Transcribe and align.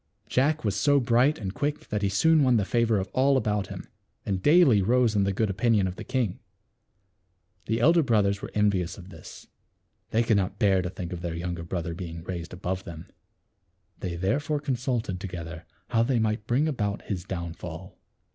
Jack 0.27 0.65
was 0.65 0.75
so 0.75 0.99
bright 0.99 1.37
and 1.37 1.53
quick 1.53 1.89
that 1.89 2.01
he 2.01 2.09
soon 2.09 2.41
won 2.43 2.57
the 2.57 2.65
favor 2.65 2.97
of 2.97 3.07
all 3.13 3.37
about 3.37 3.67
him, 3.67 3.87
and 4.25 4.41
daily 4.41 4.81
rose 4.81 5.15
in 5.15 5.25
the 5.25 5.31
good 5.31 5.47
opinion 5.51 5.85
of 5.85 5.95
the 5.95 6.03
king. 6.03 6.39
The 7.67 7.79
elder 7.79 8.01
brothers 8.01 8.41
were 8.41 8.49
envious 8.55 8.97
of 8.97 9.09
this. 9.09 9.45
They 10.09 10.23
could 10.23 10.37
not 10.37 10.57
bear 10.57 10.81
to 10.81 10.89
think 10.89 11.13
of 11.13 11.21
their 11.21 11.35
younger 11.35 11.61
brother 11.61 11.93
being 11.93 12.23
raised 12.23 12.51
above 12.51 12.83
them. 12.83 13.09
They 13.99 14.15
therefore 14.15 14.59
consulted 14.59 15.19
together 15.19 15.67
how 15.89 16.01
they 16.01 16.17
might 16.17 16.47
bring 16.47 16.67
about 16.67 17.03
his 17.03 17.23
down 17.23 17.53
fall. 17.53 17.99